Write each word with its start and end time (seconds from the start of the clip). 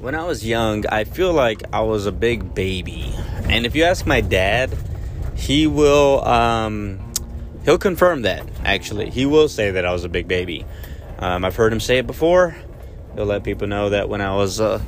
when 0.00 0.14
I 0.14 0.24
was 0.24 0.44
young, 0.46 0.86
I 0.86 1.04
feel 1.04 1.32
like 1.32 1.62
I 1.72 1.80
was 1.80 2.06
a 2.06 2.12
big 2.12 2.54
baby. 2.54 3.14
And 3.44 3.66
if 3.66 3.76
you 3.76 3.84
ask 3.84 4.06
my 4.06 4.22
dad, 4.22 4.76
he 5.34 5.66
will 5.66 6.24
um, 6.24 7.12
he'll 7.64 7.78
confirm 7.78 8.22
that. 8.22 8.46
Actually, 8.64 9.10
he 9.10 9.26
will 9.26 9.48
say 9.48 9.72
that 9.72 9.84
I 9.84 9.92
was 9.92 10.04
a 10.04 10.08
big 10.08 10.26
baby. 10.26 10.64
Um, 11.18 11.44
I've 11.44 11.56
heard 11.56 11.72
him 11.72 11.80
say 11.80 11.98
it 11.98 12.06
before. 12.06 12.56
He'll 13.14 13.26
let 13.26 13.44
people 13.44 13.66
know 13.68 13.90
that 13.90 14.08
when 14.08 14.22
I 14.22 14.34
was 14.34 14.58
a, 14.58 14.80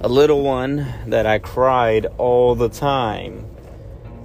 a 0.00 0.08
little 0.08 0.42
one, 0.42 0.86
that 1.06 1.24
I 1.24 1.38
cried 1.38 2.06
all 2.16 2.56
the 2.56 2.68
time, 2.68 3.46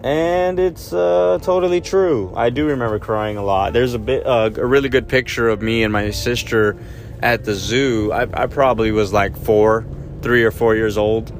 and 0.03 0.57
it's 0.57 0.93
uh, 0.93 1.37
totally 1.43 1.79
true. 1.79 2.33
I 2.35 2.49
do 2.49 2.65
remember 2.65 2.97
crying 2.97 3.37
a 3.37 3.43
lot. 3.43 3.73
There's 3.73 3.93
a 3.93 3.99
bit 3.99 4.25
uh, 4.25 4.49
a 4.55 4.65
really 4.65 4.89
good 4.89 5.07
picture 5.07 5.49
of 5.49 5.61
me 5.61 5.83
and 5.83 5.93
my 5.93 6.09
sister 6.09 6.75
at 7.21 7.43
the 7.43 7.53
zoo. 7.53 8.11
I, 8.11 8.27
I 8.33 8.47
probably 8.47 8.91
was 8.91 9.13
like 9.13 9.37
four 9.37 9.85
three 10.23 10.43
or 10.43 10.51
four 10.51 10.75
years 10.75 10.97
old, 10.97 11.31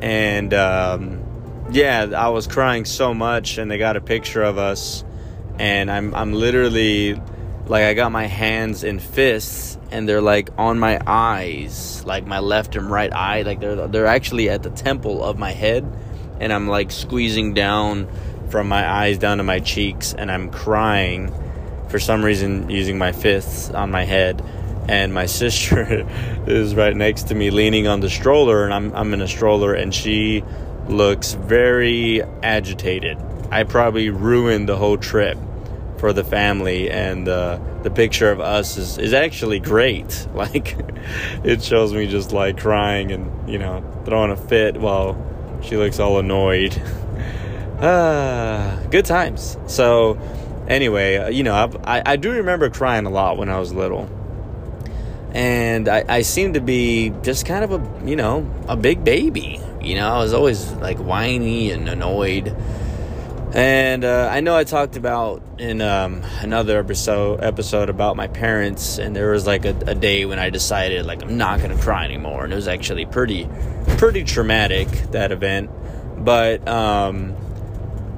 and 0.00 0.54
um, 0.54 1.22
yeah, 1.70 2.10
I 2.16 2.28
was 2.28 2.46
crying 2.46 2.84
so 2.84 3.12
much, 3.12 3.58
and 3.58 3.70
they 3.70 3.78
got 3.78 3.96
a 3.96 4.00
picture 4.00 4.42
of 4.42 4.56
us, 4.56 5.04
and 5.58 5.90
I'm 5.90 6.14
I'm 6.14 6.32
literally 6.32 7.20
like 7.66 7.84
I 7.84 7.94
got 7.94 8.12
my 8.12 8.26
hands 8.26 8.84
in 8.84 8.98
fists, 8.98 9.76
and 9.90 10.08
they're 10.08 10.22
like 10.22 10.48
on 10.56 10.78
my 10.78 11.00
eyes, 11.06 12.04
like 12.06 12.26
my 12.26 12.38
left 12.38 12.76
and 12.76 12.90
right 12.90 13.12
eye, 13.12 13.42
like 13.42 13.60
they're 13.60 13.88
they're 13.88 14.06
actually 14.06 14.48
at 14.48 14.62
the 14.62 14.70
temple 14.70 15.22
of 15.22 15.38
my 15.38 15.50
head, 15.50 15.84
and 16.40 16.52
I'm 16.52 16.68
like 16.68 16.90
squeezing 16.90 17.54
down 17.54 18.08
from 18.48 18.68
my 18.68 18.88
eyes 18.88 19.18
down 19.18 19.38
to 19.38 19.44
my 19.44 19.60
cheeks, 19.60 20.14
and 20.14 20.30
I'm 20.30 20.50
crying 20.50 21.32
for 21.88 21.98
some 21.98 22.24
reason 22.24 22.70
using 22.70 22.96
my 22.96 23.12
fists 23.12 23.70
on 23.70 23.90
my 23.90 24.04
head 24.04 24.42
and 24.92 25.14
my 25.14 25.24
sister 25.40 26.06
is 26.46 26.74
right 26.74 26.94
next 26.94 27.28
to 27.28 27.34
me 27.34 27.50
leaning 27.50 27.86
on 27.86 28.00
the 28.00 28.10
stroller 28.10 28.64
and 28.64 28.74
I'm, 28.74 28.94
I'm 28.94 29.14
in 29.14 29.22
a 29.22 29.28
stroller 29.28 29.72
and 29.72 29.94
she 29.94 30.44
looks 30.86 31.32
very 31.32 32.22
agitated. 32.42 33.16
I 33.50 33.64
probably 33.64 34.10
ruined 34.10 34.68
the 34.68 34.76
whole 34.76 34.98
trip 34.98 35.38
for 35.96 36.12
the 36.12 36.24
family 36.24 36.90
and 36.90 37.26
uh, 37.26 37.58
the 37.82 37.90
picture 37.90 38.30
of 38.30 38.40
us 38.40 38.76
is, 38.76 38.98
is 38.98 39.14
actually 39.14 39.60
great. 39.60 40.28
Like 40.34 40.76
it 41.44 41.62
shows 41.62 41.92
me 41.92 42.06
just 42.06 42.32
like 42.32 42.58
crying 42.58 43.12
and 43.12 43.48
you 43.48 43.58
know 43.58 43.82
throwing 44.04 44.30
a 44.30 44.36
fit 44.36 44.76
while 44.76 45.16
she 45.62 45.76
looks 45.76 45.98
all 45.98 46.18
annoyed. 46.18 46.80
Ah 47.84 48.78
good 48.90 49.04
times. 49.06 49.56
So 49.66 50.18
anyway 50.68 51.16
uh, 51.16 51.28
you 51.28 51.42
know 51.42 51.54
I, 51.84 52.02
I 52.04 52.16
do 52.16 52.30
remember 52.30 52.70
crying 52.70 53.06
a 53.06 53.10
lot 53.10 53.36
when 53.36 53.48
i 53.48 53.58
was 53.58 53.72
little 53.74 54.08
and 55.34 55.88
I, 55.88 56.04
I 56.08 56.22
seemed 56.22 56.54
to 56.54 56.60
be 56.60 57.12
just 57.22 57.46
kind 57.46 57.64
of 57.64 57.72
a 57.72 58.08
you 58.08 58.16
know 58.16 58.48
a 58.68 58.76
big 58.76 59.04
baby. 59.04 59.60
You 59.80 59.96
know 59.96 60.08
i 60.08 60.18
was 60.18 60.32
always 60.32 60.70
like 60.72 60.98
whiny 60.98 61.70
and 61.70 61.88
annoyed. 61.88 62.54
And 63.54 64.04
uh, 64.04 64.28
i 64.30 64.40
know 64.40 64.56
i 64.56 64.64
talked 64.64 64.96
about 64.96 65.42
in 65.58 65.80
um, 65.82 66.22
another 66.40 66.78
episode 66.78 67.42
episode 67.42 67.88
about 67.88 68.16
my 68.16 68.26
parents 68.26 68.98
and 68.98 69.14
there 69.14 69.30
was 69.30 69.46
like 69.46 69.64
a, 69.64 69.76
a 69.86 69.94
day 69.94 70.24
when 70.24 70.38
i 70.38 70.48
decided 70.50 71.04
like 71.04 71.22
i'm 71.22 71.36
not 71.36 71.60
gonna 71.60 71.78
cry 71.78 72.04
anymore. 72.04 72.44
And 72.44 72.52
it 72.52 72.56
was 72.56 72.68
actually 72.68 73.06
pretty 73.06 73.48
pretty 73.98 74.24
traumatic 74.24 74.88
that 75.12 75.32
event. 75.32 75.70
But 76.24 76.66
um, 76.68 77.36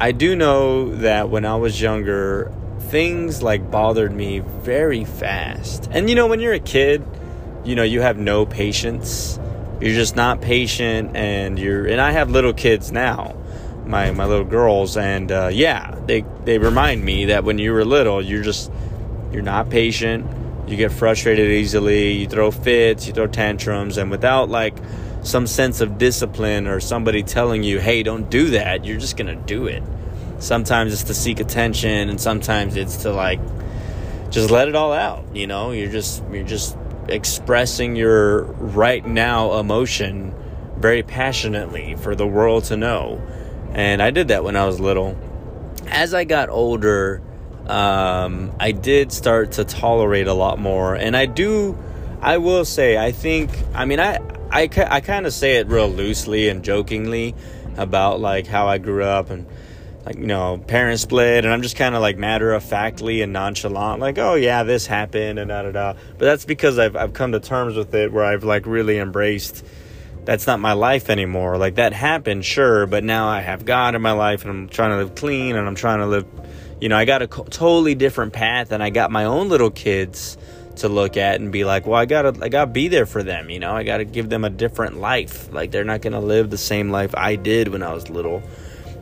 i 0.01 0.11
do 0.13 0.35
know 0.37 0.95
that 0.97 1.31
when 1.31 1.45
i 1.45 1.55
was 1.55 1.81
younger 1.81 2.53
things 2.91 3.43
like 3.43 3.71
bothered 3.71 4.13
me 4.13 4.41
very 4.41 5.05
fast. 5.05 5.89
And 5.91 6.09
you 6.09 6.15
know, 6.15 6.27
when 6.27 6.41
you're 6.41 6.53
a 6.53 6.61
kid, 6.61 7.05
you 7.65 7.75
know, 7.75 7.83
you 7.83 8.01
have 8.01 8.19
no 8.19 8.47
patience. 8.47 9.39
You're 9.81 9.95
just 9.95 10.17
not 10.17 10.41
patient, 10.41 11.17
and 11.17 11.59
you're. 11.59 11.87
And 11.87 12.01
I 12.01 12.13
have 12.13 12.31
little 12.31 12.53
kids 12.53 12.93
now, 12.93 13.37
my 13.85 14.11
my 14.13 14.27
little 14.27 14.45
girls, 14.45 14.97
and 14.97 15.31
uh, 15.33 15.51
yeah, 15.53 15.99
they 16.07 16.25
they 16.45 16.59
remind 16.59 17.05
me 17.05 17.27
that 17.27 17.45
when 17.45 17.59
you 17.59 17.73
were 17.73 17.85
little, 17.85 18.23
you're 18.23 18.45
just 18.45 18.71
you're 19.33 19.43
not 19.43 19.71
patient. 19.71 20.27
You 20.69 20.77
get 20.77 20.93
frustrated 20.93 21.51
easily. 21.51 22.13
You 22.13 22.29
throw 22.29 22.51
fits. 22.51 23.07
You 23.07 23.13
throw 23.13 23.27
tantrums, 23.27 23.99
and 23.99 24.11
without 24.11 24.49
like 24.49 24.77
some 25.23 25.47
sense 25.47 25.81
of 25.81 25.99
discipline 25.99 26.67
or 26.67 26.81
somebody 26.81 27.23
telling 27.23 27.63
you, 27.63 27.81
"Hey, 27.81 28.03
don't 28.03 28.31
do 28.31 28.51
that," 28.51 28.85
you're 28.85 29.01
just 29.01 29.17
gonna 29.17 29.35
do 29.35 29.67
it 29.67 29.83
sometimes 30.45 30.93
it's 30.93 31.05
to 31.05 31.15
seek 31.15 31.41
attention 31.41 32.09
and 32.09 32.21
sometimes 32.21 32.77
it's 32.77 32.99
to 32.99 33.11
like 33.11 33.41
just 34.31 34.51
let 34.51 34.69
it 34.69 34.75
all 34.75 34.93
out 34.93 35.25
you 35.35 35.47
know? 35.47 35.73
You're 35.73 35.91
just 35.91 36.23
you're 36.31 36.45
just 36.45 36.77
expressing 37.09 37.97
your 37.97 38.45
right 38.45 39.05
now 39.05 39.59
emotion 39.59 40.35
very 40.79 41.03
passionately 41.03 41.97
for 41.97 42.15
the 42.15 42.27
world 42.27 42.65
to 42.65 42.77
know. 42.77 43.23
And 43.73 44.03
i 44.03 44.11
did 44.11 44.29
that 44.29 44.45
when 44.45 44.57
i 44.57 44.67
was 44.67 44.81
little. 44.81 45.19
As 45.89 46.15
i 46.15 46.25
got 46.25 46.49
older 46.49 47.23
um, 47.67 48.53
i 48.61 48.73
did 48.73 49.13
start 49.13 49.53
to 49.53 49.65
tolerate 49.65 50.27
a 50.27 50.35
lot 50.35 50.59
more. 50.59 50.95
And 50.95 51.17
i 51.17 51.27
do 51.27 51.77
i 52.21 52.39
will 52.39 52.65
say 52.65 52.97
i 52.97 53.13
think 53.13 53.51
i 53.75 53.85
mean 53.85 54.01
i 54.01 54.19
i, 54.51 54.63
I 54.63 55.01
kind 55.01 55.27
of 55.27 55.33
say 55.33 55.57
it 55.57 55.67
real 55.67 55.89
loosely 55.89 56.49
and 56.49 56.65
jokingly 56.65 57.35
about 57.77 58.21
like 58.21 58.47
how 58.47 58.67
i 58.69 58.79
grew 58.79 59.05
up 59.05 59.31
and 59.31 59.47
like 60.07 60.17
you 60.17 60.27
know 60.27 60.59
parents 60.59 61.03
split 61.03 61.45
and 61.45 61.53
i'm 61.53 61.63
just 61.63 61.77
kind 61.77 61.95
of 61.95 62.01
like 62.01 62.19
matter 62.19 62.53
of 62.53 62.63
factly 62.63 63.23
and 63.23 63.33
nonchalant 63.33 64.01
like 64.01 64.19
oh 64.19 64.35
yeah 64.35 64.63
this 64.63 64.87
happened 64.87 65.39
and 65.39 65.49
da 65.49 65.63
da 65.63 65.71
da. 65.71 65.93
But 66.19 66.27
that's 66.27 66.45
because 66.45 66.79
I've, 66.79 66.97
I've 66.97 67.13
come 67.13 67.33
to 67.33 67.41
terms 67.41 67.77
with 67.77 67.95
it 67.95 68.13
where 68.13 68.25
i've 68.25 68.45
like 68.45 68.67
really 68.67 68.99
embraced 68.99 69.65
that's 70.25 70.47
not 70.47 70.59
my 70.59 70.73
life 70.73 71.11
anymore. 71.11 71.59
Like 71.59 71.75
that 71.75 71.93
happened 71.93 72.45
sure 72.45 72.87
but 72.87 73.05
now 73.05 73.29
i 73.29 73.41
have 73.41 73.65
god 73.65 73.95
in 73.95 74.03
my 74.03 74.13
life 74.13 74.43
and 74.43 74.51
i'm 74.51 74.69
trying 74.69 74.91
to 74.91 74.97
live 74.97 75.15
clean 75.15 75.57
and 75.57 75.67
i'm 75.67 75.75
trying 75.75 75.99
to 75.99 76.07
live 76.07 76.27
you 76.81 76.89
know 76.89 76.97
i 76.97 77.05
got 77.05 77.23
a 77.23 77.29
co- 77.29 77.45
totally 77.45 77.95
different 77.95 78.33
path 78.33 78.73
and 78.73 78.83
i 78.83 78.91
got 78.91 79.11
my 79.11 79.25
own 79.25 79.49
little 79.49 79.71
kids 79.71 80.37
to 80.77 80.89
look 80.89 81.17
at 81.17 81.41
and 81.41 81.53
be 81.53 81.65
like 81.65 81.87
well 81.87 82.01
i 82.01 82.05
gotta 82.05 82.35
i 82.43 82.49
gotta 82.49 82.71
be 82.71 82.89
there 82.89 83.07
for 83.07 83.23
them 83.23 83.49
you 83.49 83.59
know? 83.59 83.75
I 83.75 83.85
gotta 83.85 84.05
give 84.05 84.29
them 84.29 84.45
a 84.45 84.51
different 84.51 84.97
life. 84.99 85.53
Like 85.53 85.71
they're 85.71 85.85
not 85.85 86.03
gonna 86.03 86.21
live 86.21 86.51
the 86.51 86.59
same 86.59 86.91
life 86.91 87.15
i 87.15 87.37
did 87.37 87.69
when 87.69 87.83
i 87.83 87.93
was 87.93 88.11
little 88.11 88.43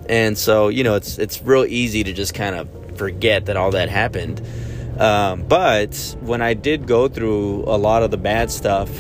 and 0.09 0.37
so 0.37 0.69
you 0.69 0.85
know 0.85 0.95
it's 0.95 1.19
it's 1.19 1.43
real 1.43 1.65
easy 1.65 2.05
to 2.05 2.13
just 2.13 2.35
kind 2.35 2.57
of 2.57 2.69
forget 2.97 3.47
that 3.47 3.57
all 3.57 3.71
that 3.73 3.89
happened. 3.89 4.41
Um, 4.99 5.45
but 5.45 6.17
when 6.21 6.43
i 6.43 6.53
did 6.53 6.87
go 6.87 7.09
through 7.09 7.65
a 7.67 7.79
lot 7.79 8.03
of 8.03 8.11
the 8.11 8.19
bad 8.19 8.51
stuff 8.51 8.91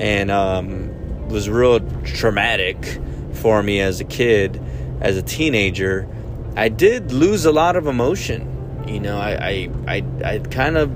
and 0.00 0.30
um, 0.30 1.28
was 1.28 1.48
real 1.50 1.80
traumatic 2.04 2.98
for 3.34 3.62
me 3.62 3.80
as 3.80 4.00
a 4.00 4.04
kid 4.04 4.60
as 5.02 5.18
a 5.18 5.22
teenager 5.22 6.08
i 6.56 6.70
did 6.70 7.12
lose 7.12 7.44
a 7.44 7.52
lot 7.52 7.76
of 7.76 7.86
emotion. 7.86 8.84
You 8.88 9.00
know 9.00 9.18
i 9.18 9.32
i 9.32 9.70
i, 9.88 10.04
I 10.24 10.38
kind 10.38 10.78
of 10.78 10.90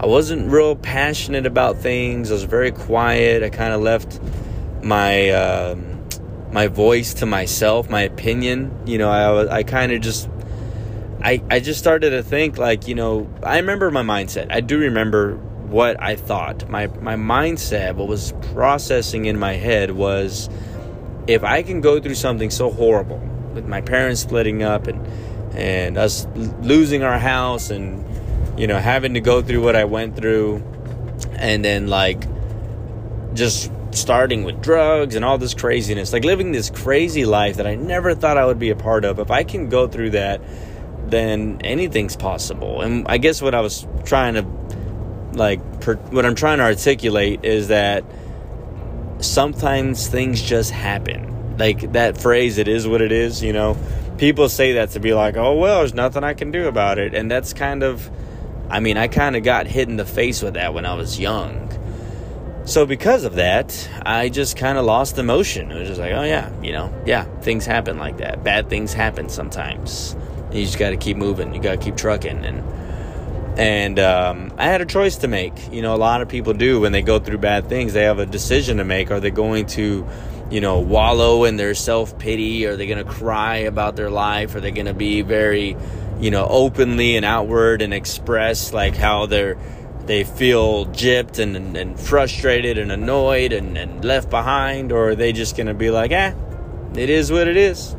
i 0.00 0.06
wasn't 0.06 0.50
real 0.50 0.74
passionate 0.74 1.44
about 1.44 1.76
things. 1.76 2.30
I 2.30 2.34
was 2.34 2.44
very 2.44 2.72
quiet. 2.72 3.42
I 3.42 3.50
kind 3.50 3.74
of 3.74 3.82
left 3.82 4.20
my 4.82 5.30
um, 5.30 5.95
my 6.56 6.68
voice 6.68 7.12
to 7.12 7.26
myself, 7.26 7.90
my 7.90 8.00
opinion. 8.00 8.74
You 8.86 8.96
know, 8.96 9.10
I 9.10 9.58
I 9.58 9.62
kind 9.62 9.92
of 9.92 10.00
just 10.00 10.26
I 11.22 11.42
I 11.50 11.60
just 11.60 11.78
started 11.78 12.10
to 12.10 12.22
think 12.22 12.56
like, 12.56 12.88
you 12.88 12.94
know, 12.94 13.28
I 13.42 13.58
remember 13.58 13.90
my 13.90 14.00
mindset. 14.00 14.46
I 14.50 14.62
do 14.62 14.78
remember 14.78 15.36
what 15.36 16.02
I 16.02 16.16
thought. 16.16 16.66
My 16.70 16.86
my 17.02 17.14
mindset, 17.14 17.96
what 17.96 18.08
was 18.08 18.32
processing 18.54 19.26
in 19.26 19.38
my 19.38 19.52
head 19.52 19.90
was 19.90 20.48
if 21.26 21.44
I 21.44 21.62
can 21.62 21.82
go 21.82 22.00
through 22.00 22.14
something 22.14 22.48
so 22.48 22.70
horrible 22.70 23.18
with 23.52 23.66
my 23.66 23.82
parents 23.82 24.22
splitting 24.22 24.62
up 24.62 24.86
and 24.86 25.06
and 25.54 25.98
us 25.98 26.26
losing 26.62 27.02
our 27.02 27.18
house 27.18 27.68
and 27.68 28.02
you 28.58 28.66
know 28.66 28.78
having 28.78 29.12
to 29.12 29.20
go 29.20 29.42
through 29.42 29.60
what 29.62 29.76
I 29.76 29.84
went 29.84 30.16
through 30.16 30.64
and 31.32 31.62
then 31.62 31.88
like 31.88 32.24
just 33.34 33.70
starting 33.96 34.44
with 34.44 34.62
drugs 34.62 35.14
and 35.14 35.24
all 35.24 35.38
this 35.38 35.54
craziness, 35.54 36.12
like 36.12 36.24
living 36.24 36.52
this 36.52 36.70
crazy 36.70 37.24
life 37.24 37.56
that 37.56 37.66
I 37.66 37.74
never 37.74 38.14
thought 38.14 38.36
I 38.36 38.46
would 38.46 38.58
be 38.58 38.70
a 38.70 38.76
part 38.76 39.04
of. 39.04 39.18
If 39.18 39.30
I 39.30 39.44
can 39.44 39.68
go 39.68 39.88
through 39.88 40.10
that, 40.10 40.40
then 41.10 41.60
anything's 41.64 42.16
possible. 42.16 42.80
And 42.80 43.06
I 43.08 43.18
guess 43.18 43.42
what 43.42 43.54
I 43.54 43.60
was 43.60 43.86
trying 44.04 44.34
to 44.34 44.42
like 45.36 45.80
per, 45.80 45.96
what 45.96 46.24
I'm 46.24 46.34
trying 46.34 46.58
to 46.58 46.64
articulate 46.64 47.44
is 47.44 47.68
that 47.68 48.04
sometimes 49.18 50.08
things 50.08 50.42
just 50.42 50.70
happen. 50.70 51.56
Like 51.58 51.92
that 51.92 52.18
phrase 52.18 52.58
it 52.58 52.68
is 52.68 52.86
what 52.86 53.00
it 53.00 53.12
is, 53.12 53.42
you 53.42 53.52
know. 53.52 53.76
People 54.18 54.48
say 54.48 54.72
that 54.74 54.90
to 54.90 55.00
be 55.00 55.12
like, 55.12 55.36
"Oh, 55.36 55.56
well, 55.56 55.80
there's 55.80 55.94
nothing 55.94 56.24
I 56.24 56.34
can 56.34 56.50
do 56.50 56.68
about 56.68 56.98
it." 56.98 57.14
And 57.14 57.30
that's 57.30 57.52
kind 57.52 57.82
of 57.82 58.10
I 58.68 58.80
mean, 58.80 58.96
I 58.96 59.08
kind 59.08 59.36
of 59.36 59.44
got 59.44 59.66
hit 59.66 59.88
in 59.88 59.96
the 59.96 60.04
face 60.04 60.42
with 60.42 60.54
that 60.54 60.74
when 60.74 60.86
I 60.86 60.94
was 60.94 61.20
young 61.20 61.65
so 62.66 62.84
because 62.84 63.22
of 63.22 63.36
that, 63.36 63.88
I 64.04 64.28
just 64.28 64.56
kind 64.56 64.76
of 64.76 64.84
lost 64.84 65.14
the 65.14 65.20
emotion. 65.20 65.70
It 65.70 65.78
was 65.78 65.88
just 65.88 66.00
like, 66.00 66.12
oh 66.12 66.24
yeah, 66.24 66.50
you 66.60 66.72
know, 66.72 66.92
yeah, 67.06 67.24
things 67.40 67.64
happen 67.64 67.96
like 67.96 68.18
that. 68.18 68.42
Bad 68.42 68.68
things 68.68 68.92
happen 68.92 69.28
sometimes. 69.28 70.16
You 70.50 70.64
just 70.64 70.78
got 70.78 70.90
to 70.90 70.96
keep 70.96 71.16
moving. 71.16 71.54
You 71.54 71.60
got 71.60 71.78
to 71.80 71.84
keep 71.84 71.96
trucking. 71.96 72.44
And 72.44 72.64
and 73.56 73.98
um, 74.00 74.52
I 74.58 74.64
had 74.64 74.80
a 74.80 74.84
choice 74.84 75.16
to 75.18 75.28
make. 75.28 75.72
You 75.72 75.80
know, 75.80 75.94
a 75.94 75.96
lot 75.96 76.22
of 76.22 76.28
people 76.28 76.54
do 76.54 76.80
when 76.80 76.90
they 76.90 77.02
go 77.02 77.20
through 77.20 77.38
bad 77.38 77.68
things. 77.68 77.92
They 77.92 78.02
have 78.02 78.18
a 78.18 78.26
decision 78.26 78.78
to 78.78 78.84
make. 78.84 79.12
Are 79.12 79.20
they 79.20 79.30
going 79.30 79.66
to, 79.66 80.04
you 80.50 80.60
know, 80.60 80.80
wallow 80.80 81.44
in 81.44 81.56
their 81.56 81.74
self 81.74 82.18
pity? 82.18 82.66
Are 82.66 82.76
they 82.76 82.88
going 82.88 83.04
to 83.04 83.10
cry 83.10 83.58
about 83.58 83.94
their 83.94 84.10
life? 84.10 84.56
Are 84.56 84.60
they 84.60 84.72
going 84.72 84.86
to 84.86 84.94
be 84.94 85.22
very, 85.22 85.76
you 86.18 86.32
know, 86.32 86.46
openly 86.48 87.16
and 87.16 87.24
outward 87.24 87.80
and 87.80 87.94
express 87.94 88.72
like 88.72 88.96
how 88.96 89.26
they're 89.26 89.56
they 90.06 90.22
feel 90.24 90.86
gypped 90.86 91.38
and, 91.38 91.76
and 91.76 91.98
frustrated 91.98 92.78
and 92.78 92.92
annoyed 92.92 93.52
and, 93.52 93.76
and 93.76 94.04
left 94.04 94.30
behind, 94.30 94.92
or 94.92 95.10
are 95.10 95.14
they 95.14 95.32
just 95.32 95.56
going 95.56 95.66
to 95.66 95.74
be 95.74 95.90
like, 95.90 96.12
eh, 96.12 96.32
it 96.94 97.10
is 97.10 97.32
what 97.32 97.48
it 97.48 97.56
is? 97.56 97.96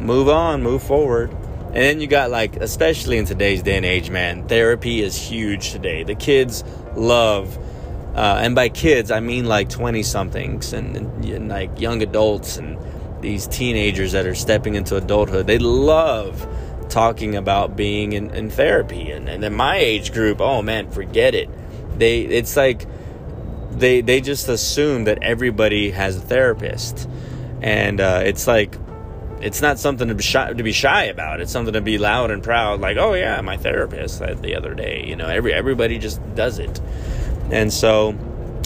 Move 0.00 0.28
on, 0.28 0.62
move 0.62 0.82
forward. 0.82 1.30
And 1.66 1.74
then 1.74 2.00
you 2.00 2.06
got 2.06 2.30
like, 2.30 2.56
especially 2.56 3.18
in 3.18 3.26
today's 3.26 3.62
day 3.62 3.76
and 3.76 3.86
age, 3.86 4.10
man, 4.10 4.48
therapy 4.48 5.02
is 5.02 5.16
huge 5.16 5.72
today. 5.72 6.02
The 6.02 6.14
kids 6.14 6.64
love, 6.94 7.56
uh, 8.14 8.40
and 8.40 8.54
by 8.54 8.68
kids, 8.68 9.10
I 9.10 9.20
mean 9.20 9.46
like 9.46 9.68
20 9.68 10.02
somethings 10.02 10.72
and, 10.72 10.96
and, 10.96 11.24
and 11.24 11.48
like 11.48 11.80
young 11.80 12.02
adults 12.02 12.56
and 12.56 12.78
these 13.20 13.46
teenagers 13.46 14.12
that 14.12 14.26
are 14.26 14.34
stepping 14.34 14.74
into 14.74 14.96
adulthood. 14.96 15.46
They 15.46 15.58
love 15.58 16.46
talking 16.96 17.36
about 17.36 17.76
being 17.76 18.14
in, 18.14 18.30
in 18.30 18.48
therapy. 18.48 19.10
And, 19.10 19.28
and 19.28 19.44
in 19.44 19.52
my 19.52 19.76
age 19.76 20.14
group, 20.14 20.40
oh 20.40 20.62
man, 20.62 20.90
forget 20.90 21.34
it. 21.34 21.50
They, 21.98 22.22
it's 22.22 22.56
like, 22.56 22.86
they, 23.72 24.00
they 24.00 24.22
just 24.22 24.48
assume 24.48 25.04
that 25.04 25.22
everybody 25.22 25.90
has 25.90 26.16
a 26.16 26.20
therapist. 26.20 27.06
And 27.60 28.00
uh, 28.00 28.22
it's 28.24 28.46
like, 28.46 28.78
it's 29.42 29.60
not 29.60 29.78
something 29.78 30.08
to 30.08 30.14
be 30.14 30.22
shy, 30.22 30.50
to 30.50 30.62
be 30.62 30.72
shy 30.72 31.04
about. 31.04 31.42
It's 31.42 31.52
something 31.52 31.74
to 31.74 31.82
be 31.82 31.98
loud 31.98 32.30
and 32.30 32.42
proud. 32.42 32.80
Like, 32.80 32.96
oh 32.96 33.12
yeah, 33.12 33.42
my 33.42 33.58
therapist 33.58 34.16
said 34.16 34.40
the 34.40 34.54
other 34.54 34.72
day. 34.72 35.04
You 35.06 35.16
know, 35.16 35.28
every 35.28 35.52
everybody 35.52 35.98
just 35.98 36.18
does 36.34 36.58
it, 36.58 36.80
and 37.50 37.70
so, 37.70 38.12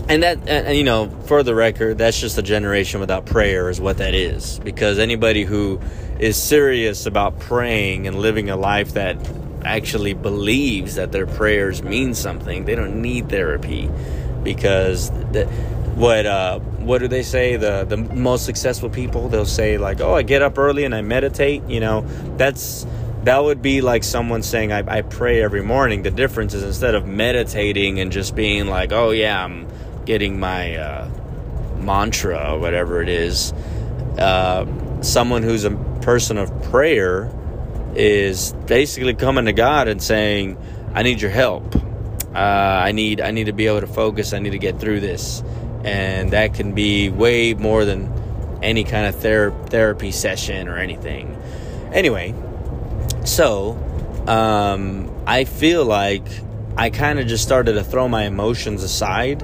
and 0.08 0.22
that, 0.22 0.48
and, 0.48 0.76
you 0.76 0.84
know, 0.84 1.08
for 1.26 1.42
the 1.42 1.54
record, 1.54 1.98
that's 1.98 2.20
just 2.20 2.38
a 2.38 2.42
generation 2.42 3.00
without 3.00 3.26
prayer, 3.26 3.68
is 3.70 3.80
what 3.80 3.98
that 3.98 4.14
is. 4.14 4.58
Because 4.60 4.98
anybody 4.98 5.44
who 5.44 5.80
is 6.18 6.36
serious 6.36 7.06
about 7.06 7.38
praying 7.38 8.06
and 8.06 8.18
living 8.18 8.50
a 8.50 8.56
life 8.56 8.94
that 8.94 9.16
actually 9.64 10.14
believes 10.14 10.94
that 10.94 11.12
their 11.12 11.26
prayers 11.26 11.82
mean 11.82 12.14
something, 12.14 12.64
they 12.64 12.74
don't 12.74 13.00
need 13.00 13.28
therapy, 13.28 13.90
because 14.42 15.10
the, 15.32 15.46
what 15.94 16.24
uh, 16.24 16.58
what 16.58 16.98
do 16.98 17.08
they 17.08 17.22
say? 17.22 17.56
The 17.56 17.84
the 17.84 17.96
most 17.96 18.46
successful 18.46 18.88
people 18.88 19.28
they'll 19.28 19.44
say 19.44 19.76
like, 19.76 20.00
"Oh, 20.00 20.14
I 20.14 20.22
get 20.22 20.40
up 20.40 20.58
early 20.58 20.84
and 20.84 20.94
I 20.94 21.02
meditate." 21.02 21.62
You 21.68 21.80
know, 21.80 22.06
that's 22.36 22.86
that 23.24 23.44
would 23.44 23.60
be 23.60 23.82
like 23.82 24.02
someone 24.02 24.42
saying, 24.42 24.72
I, 24.72 24.98
"I 24.98 25.02
pray 25.02 25.42
every 25.42 25.62
morning." 25.62 26.02
The 26.02 26.10
difference 26.10 26.54
is 26.54 26.62
instead 26.62 26.94
of 26.94 27.06
meditating 27.06 28.00
and 28.00 28.10
just 28.10 28.34
being 28.34 28.66
like, 28.66 28.92
"Oh 28.92 29.10
yeah, 29.10 29.44
I'm 29.44 29.66
getting 30.04 30.40
my 30.40 30.76
uh, 30.76 31.08
mantra 31.78 32.54
or 32.54 32.58
whatever 32.58 33.02
it 33.02 33.08
is," 33.08 33.52
uh, 34.18 34.66
someone 35.02 35.42
who's 35.42 35.64
a 35.64 35.70
person 36.02 36.38
of 36.38 36.62
prayer 36.64 37.30
is 37.94 38.52
basically 38.66 39.14
coming 39.14 39.46
to 39.46 39.52
God 39.52 39.88
and 39.88 40.02
saying, 40.02 40.56
"I 40.94 41.02
need 41.02 41.20
your 41.20 41.30
help. 41.30 41.74
Uh, 42.34 42.38
I 42.38 42.92
need 42.92 43.20
I 43.20 43.30
need 43.30 43.44
to 43.44 43.52
be 43.52 43.66
able 43.66 43.80
to 43.80 43.86
focus. 43.86 44.32
I 44.32 44.38
need 44.38 44.50
to 44.50 44.58
get 44.58 44.78
through 44.80 45.00
this." 45.00 45.42
and 45.84 46.32
that 46.32 46.54
can 46.54 46.72
be 46.72 47.08
way 47.08 47.54
more 47.54 47.84
than 47.84 48.12
any 48.62 48.84
kind 48.84 49.06
of 49.06 49.16
ther- 49.16 49.54
therapy 49.66 50.12
session 50.12 50.68
or 50.68 50.76
anything. 50.76 51.36
Anyway, 51.92 52.34
so 53.24 53.72
um, 54.26 55.10
I 55.26 55.44
feel 55.44 55.84
like 55.84 56.26
I 56.76 56.90
kind 56.90 57.18
of 57.18 57.26
just 57.26 57.42
started 57.42 57.74
to 57.74 57.84
throw 57.84 58.08
my 58.08 58.24
emotions 58.24 58.82
aside. 58.82 59.42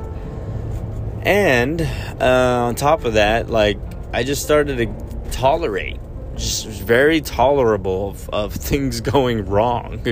And 1.26 1.82
uh, 1.82 2.66
on 2.66 2.74
top 2.76 3.04
of 3.04 3.14
that, 3.14 3.50
like, 3.50 3.78
I 4.12 4.22
just 4.22 4.42
started 4.42 4.78
to 4.78 5.30
tolerate, 5.32 5.98
just 6.36 6.66
very 6.66 7.20
tolerable 7.20 8.10
of, 8.10 8.30
of 8.30 8.52
things 8.70 9.00
going 9.02 9.44
wrong, 9.46 10.02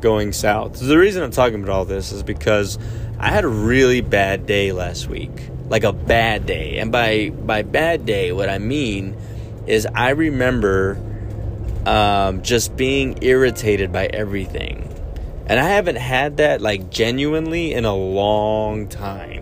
going 0.00 0.32
south. 0.32 0.78
So 0.78 0.86
the 0.86 0.96
reason 0.96 1.22
I'm 1.22 1.32
talking 1.32 1.62
about 1.62 1.70
all 1.70 1.84
this 1.84 2.12
is 2.12 2.22
because 2.22 2.78
I 3.18 3.28
had 3.28 3.44
a 3.44 3.48
really 3.48 4.00
bad 4.00 4.46
day 4.46 4.72
last 4.72 5.08
week 5.08 5.50
like 5.72 5.84
a 5.84 5.92
bad 5.92 6.44
day. 6.44 6.76
And 6.76 6.92
by 6.92 7.30
by 7.30 7.62
bad 7.62 8.04
day, 8.04 8.30
what 8.30 8.50
I 8.50 8.58
mean 8.58 9.16
is 9.66 9.86
I 9.86 10.10
remember 10.10 10.98
um, 11.86 12.42
just 12.42 12.76
being 12.76 13.18
irritated 13.22 13.90
by 13.90 14.06
everything. 14.06 14.86
And 15.46 15.58
I 15.58 15.70
haven't 15.70 15.96
had 15.96 16.36
that 16.36 16.60
like 16.60 16.90
genuinely 16.90 17.72
in 17.72 17.86
a 17.86 17.94
long 17.94 18.86
time. 18.88 19.41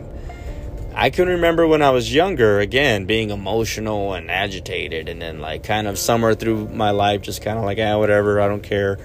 I 0.94 1.10
can 1.10 1.28
remember 1.28 1.66
when 1.66 1.82
I 1.82 1.90
was 1.90 2.12
younger, 2.12 2.58
again, 2.58 3.06
being 3.06 3.30
emotional 3.30 4.14
and 4.14 4.30
agitated, 4.30 5.08
and 5.08 5.22
then 5.22 5.40
like 5.40 5.62
kind 5.62 5.86
of 5.86 5.98
somewhere 5.98 6.34
through 6.34 6.68
my 6.68 6.90
life, 6.90 7.22
just 7.22 7.42
kind 7.42 7.58
of 7.58 7.64
like, 7.64 7.78
ah, 7.80 7.98
whatever, 7.98 8.40
I 8.40 8.48
don't 8.48 8.62
care. 8.62 8.98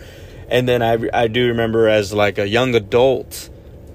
And 0.50 0.68
then 0.68 0.82
I, 0.82 0.98
I 1.14 1.28
do 1.28 1.48
remember 1.48 1.88
as 1.88 2.12
like 2.14 2.38
a 2.38 2.48
young 2.48 2.76
adult, 2.76 3.50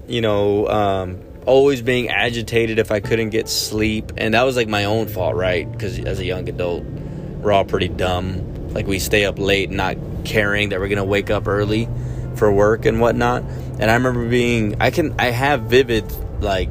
you 0.06 0.20
know, 0.20 0.66
um, 0.68 1.20
always 1.46 1.82
being 1.82 2.08
agitated 2.08 2.78
if 2.78 2.90
I 2.90 3.00
couldn't 3.00 3.30
get 3.30 3.48
sleep. 3.48 4.12
And 4.16 4.34
that 4.34 4.44
was 4.44 4.56
like 4.56 4.68
my 4.68 4.84
own 4.84 5.08
fault, 5.08 5.34
right? 5.34 5.70
Because 5.70 5.98
as 5.98 6.18
a 6.18 6.24
young 6.24 6.48
adult, 6.48 6.84
we're 6.84 7.52
all 7.52 7.64
pretty 7.64 7.88
dumb. 7.88 8.72
Like 8.72 8.86
we 8.86 8.98
stay 8.98 9.24
up 9.24 9.38
late, 9.38 9.70
not 9.70 9.96
caring 10.24 10.68
that 10.70 10.80
we're 10.80 10.88
going 10.88 10.98
to 10.98 11.04
wake 11.04 11.30
up 11.30 11.48
early 11.48 11.88
for 12.36 12.52
work 12.52 12.84
and 12.84 13.00
whatnot. 13.00 13.42
And 13.42 13.90
I 13.90 13.94
remember 13.94 14.28
being, 14.28 14.80
I 14.80 14.90
can, 14.90 15.14
I 15.18 15.26
have 15.26 15.62
vivid, 15.62 16.10
like, 16.40 16.70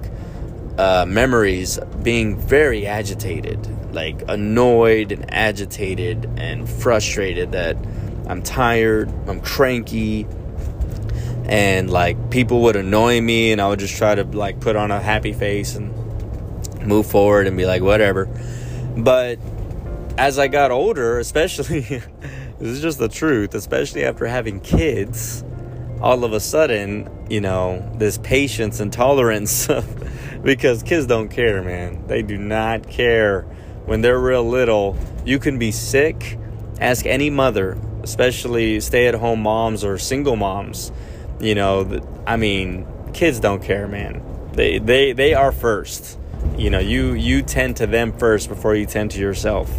uh, 0.80 1.06
memories 1.06 1.78
being 2.04 2.38
very 2.38 2.88
agitated, 2.88 3.94
like 3.94 4.24
annoyed 4.30 5.12
and 5.12 5.26
agitated 5.30 6.24
and 6.38 6.70
frustrated 6.70 7.52
that 7.52 7.76
I'm 8.28 8.42
tired, 8.42 9.12
I'm 9.28 9.42
cranky, 9.42 10.26
and 11.48 11.90
like 11.90 12.32
people 12.32 12.62
would 12.62 12.78
annoy 12.78 13.20
me 13.20 13.52
and 13.52 13.60
I 13.60 13.68
would 13.68 13.80
just 13.80 13.98
try 13.98 14.16
to 14.16 14.24
like 14.24 14.62
put 14.62 14.78
on 14.78 14.90
a 14.90 15.02
happy 15.02 15.34
face 15.34 15.76
and 15.76 15.94
move 16.88 17.08
forward 17.08 17.46
and 17.46 17.58
be 17.58 17.66
like 17.66 17.82
whatever. 17.82 18.28
But 18.96 19.38
as 20.18 20.40
I 20.40 20.48
got 20.48 20.72
older, 20.72 21.20
especially 21.20 21.82
this 21.82 22.02
is 22.62 22.82
just 22.82 23.00
the 23.00 23.10
truth, 23.10 23.54
especially 23.54 24.06
after 24.06 24.26
having 24.28 24.62
kids, 24.62 25.44
all 26.02 26.24
of 26.24 26.34
a 26.34 26.40
sudden, 26.40 27.10
you 27.30 27.42
know, 27.42 27.90
this 27.98 28.18
patience 28.18 28.80
and 28.80 28.92
tolerance 28.92 29.68
because 30.44 30.84
kids 30.84 31.06
don't 31.06 31.30
care, 31.30 31.62
man. 31.62 32.08
They 32.08 32.22
do 32.22 32.38
not 32.38 32.88
care 32.88 33.42
when 33.86 34.02
they're 34.02 34.20
real 34.20 34.48
little. 34.48 34.98
You 35.26 35.40
can 35.40 35.60
be 35.60 35.72
sick. 35.72 36.38
Ask 36.80 37.06
any 37.06 37.30
mother, 37.30 37.78
especially 38.04 38.80
stay 38.80 39.08
at 39.08 39.16
home 39.16 39.42
moms 39.42 39.84
or 39.84 39.98
single 39.98 40.36
moms 40.36 40.92
you 41.40 41.56
know, 41.56 42.02
I 42.28 42.38
mean, 42.38 42.86
kids 43.14 43.40
don't 43.40 43.64
care, 43.64 43.88
man. 43.88 44.22
They 44.54 44.80
they 44.80 45.14
they 45.14 45.34
are 45.34 45.52
first. 45.52 46.18
You 46.58 46.70
know, 46.70 46.80
you 46.80 47.14
you 47.14 47.42
tend 47.42 47.78
to 47.78 47.88
them 47.88 48.14
first 48.14 48.50
before 48.50 48.76
you 48.76 48.86
tend 48.86 49.12
to 49.12 49.20
yourself. 49.20 49.72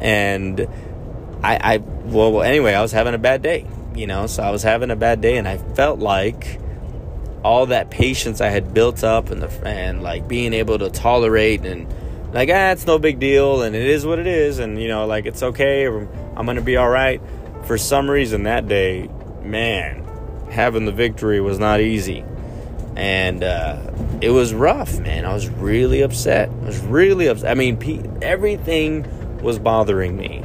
And 0.00 0.60
I 1.42 1.74
I 1.74 1.76
well 1.78 2.42
anyway, 2.42 2.74
I 2.74 2.82
was 2.82 2.92
having 2.92 3.14
a 3.14 3.18
bad 3.18 3.42
day, 3.42 3.66
you 3.94 4.06
know, 4.06 4.26
so 4.26 4.42
I 4.42 4.50
was 4.50 4.62
having 4.62 4.90
a 4.90 4.96
bad 4.96 5.20
day 5.20 5.36
and 5.36 5.46
I 5.46 5.58
felt 5.58 5.98
like 5.98 6.60
all 7.42 7.66
that 7.66 7.90
patience 7.90 8.40
I 8.40 8.48
had 8.48 8.72
built 8.72 9.04
up 9.04 9.30
and 9.30 9.42
the 9.42 9.68
and 9.68 10.02
like 10.02 10.26
being 10.26 10.54
able 10.54 10.78
to 10.78 10.88
tolerate 10.88 11.66
and 11.66 11.86
like 12.32 12.48
ah 12.50 12.70
it's 12.70 12.86
no 12.86 12.98
big 12.98 13.20
deal 13.20 13.62
and 13.62 13.76
it 13.76 13.86
is 13.86 14.06
what 14.06 14.18
it 14.18 14.26
is 14.26 14.58
and 14.60 14.80
you 14.80 14.88
know 14.88 15.06
like 15.06 15.26
it's 15.26 15.42
okay 15.42 15.86
I'm 15.86 16.46
gonna 16.46 16.60
be 16.60 16.76
all 16.76 16.88
right. 16.88 17.20
For 17.64 17.78
some 17.78 18.10
reason 18.10 18.42
that 18.44 18.66
day, 18.68 19.08
man, 19.42 20.04
having 20.50 20.84
the 20.84 20.92
victory 20.92 21.40
was 21.40 21.58
not 21.58 21.80
easy. 21.80 22.24
And 22.96 23.42
uh, 23.42 23.90
it 24.20 24.30
was 24.30 24.54
rough, 24.54 24.98
man. 25.00 25.24
I 25.24 25.32
was 25.32 25.48
really 25.48 26.02
upset. 26.02 26.48
I 26.48 26.66
was 26.66 26.80
really 26.80 27.26
upset. 27.26 27.50
I 27.50 27.54
mean, 27.54 27.76
pe- 27.76 28.02
everything 28.22 29.38
was 29.40 29.58
bothering 29.58 30.16
me. 30.16 30.44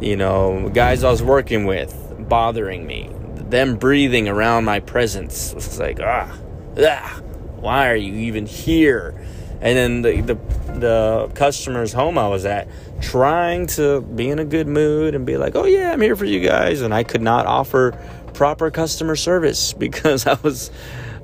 You 0.00 0.16
know, 0.16 0.70
guys 0.70 1.04
I 1.04 1.10
was 1.10 1.22
working 1.22 1.66
with 1.66 1.92
bothering 2.28 2.86
me. 2.86 3.10
Them 3.34 3.76
breathing 3.76 4.28
around 4.28 4.64
my 4.64 4.80
presence 4.80 5.54
was 5.54 5.78
like, 5.78 6.00
ah, 6.00 6.36
ah, 6.78 7.20
why 7.56 7.88
are 7.90 7.96
you 7.96 8.14
even 8.14 8.46
here? 8.46 9.14
And 9.60 9.76
then 9.76 10.02
the, 10.02 10.20
the 10.20 10.34
the 10.74 11.30
customer's 11.34 11.92
home 11.92 12.18
I 12.18 12.28
was 12.28 12.44
at, 12.44 12.68
trying 13.00 13.66
to 13.68 14.00
be 14.00 14.28
in 14.28 14.38
a 14.38 14.44
good 14.44 14.66
mood 14.66 15.14
and 15.14 15.24
be 15.24 15.36
like, 15.36 15.54
oh 15.54 15.64
yeah, 15.64 15.92
I'm 15.92 16.00
here 16.00 16.16
for 16.16 16.24
you 16.24 16.40
guys, 16.40 16.80
and 16.80 16.92
I 16.92 17.04
could 17.04 17.22
not 17.22 17.46
offer 17.46 17.98
proper 18.34 18.70
customer 18.70 19.16
service 19.16 19.72
because 19.86 20.26
I 20.26 20.34
was 20.42 20.70